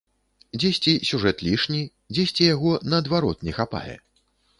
[0.61, 1.81] Дзесьці сюжэт лішні,
[2.13, 3.95] дзесьці яго наадварот не хапае.